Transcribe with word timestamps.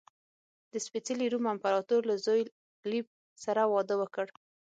د 0.71 0.73
سپېڅلي 0.85 1.27
روم 1.33 1.45
امپراتور 1.53 2.01
له 2.11 2.15
زوی 2.25 2.41
فلیپ 2.79 3.07
سره 3.43 3.61
واده 3.73 3.95
وکړ. 4.01 4.25